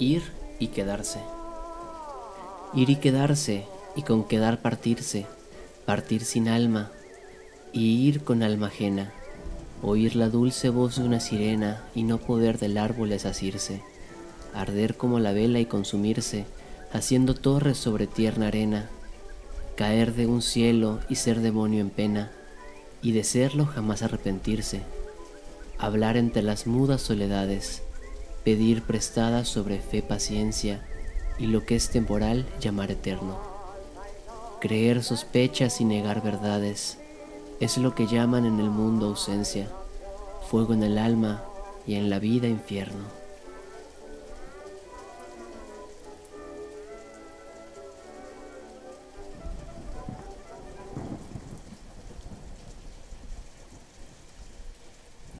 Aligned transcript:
Ir 0.00 0.22
y 0.58 0.68
quedarse. 0.68 1.20
Ir 2.74 2.90
y 2.90 2.96
quedarse, 2.96 3.64
y 3.94 4.02
con 4.02 4.24
quedar 4.24 4.60
partirse, 4.60 5.24
partir 5.86 6.24
sin 6.24 6.48
alma, 6.48 6.90
y 7.72 8.08
ir 8.08 8.24
con 8.24 8.42
alma 8.42 8.66
ajena, 8.66 9.12
oír 9.82 10.16
la 10.16 10.28
dulce 10.28 10.68
voz 10.68 10.96
de 10.96 11.04
una 11.04 11.20
sirena 11.20 11.84
y 11.94 12.02
no 12.02 12.18
poder 12.18 12.58
del 12.58 12.76
árbol 12.76 13.10
desasirse, 13.10 13.82
arder 14.52 14.96
como 14.96 15.20
la 15.20 15.32
vela 15.32 15.60
y 15.60 15.66
consumirse, 15.66 16.44
haciendo 16.92 17.34
torres 17.34 17.78
sobre 17.78 18.08
tierna 18.08 18.48
arena, 18.48 18.88
caer 19.76 20.12
de 20.14 20.26
un 20.26 20.42
cielo 20.42 20.98
y 21.08 21.14
ser 21.16 21.40
demonio 21.40 21.80
en 21.80 21.90
pena, 21.90 22.32
y 23.00 23.12
de 23.12 23.22
serlo 23.22 23.64
jamás 23.64 24.02
arrepentirse, 24.02 24.82
hablar 25.78 26.16
entre 26.16 26.42
las 26.42 26.66
mudas 26.66 27.00
soledades, 27.00 27.82
pedir 28.44 28.82
prestada 28.82 29.44
sobre 29.44 29.78
fe 29.80 30.02
paciencia, 30.02 30.86
y 31.38 31.46
lo 31.46 31.64
que 31.64 31.74
es 31.76 31.90
temporal 31.90 32.46
llamar 32.60 32.90
eterno. 32.90 33.38
Creer 34.60 35.02
sospechas 35.02 35.80
y 35.80 35.84
negar 35.84 36.22
verdades 36.22 36.98
es 37.60 37.78
lo 37.78 37.94
que 37.94 38.06
llaman 38.06 38.46
en 38.46 38.60
el 38.60 38.70
mundo 38.70 39.06
ausencia, 39.06 39.68
fuego 40.48 40.74
en 40.74 40.82
el 40.82 40.98
alma 40.98 41.42
y 41.86 41.94
en 41.94 42.10
la 42.10 42.18
vida 42.18 42.46
infierno. 42.46 43.23